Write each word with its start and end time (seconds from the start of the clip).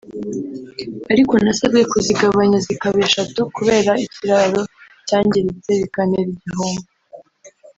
ariko 1.11 1.33
nasabwe 1.43 1.81
kuzigabanya 1.91 2.57
zikaba 2.67 2.97
eshatu 3.07 3.39
kubera 3.55 3.91
ikiraro 4.05 4.61
cyangiritse 5.07 5.69
bikantera 5.81 6.29
igihombo 6.37 6.85